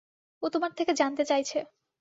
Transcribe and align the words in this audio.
ও 0.43 0.45
তোমার 0.49 0.71
থেকে 0.77 0.91
জানতে 0.93 1.23
চাইছে। 1.25 1.57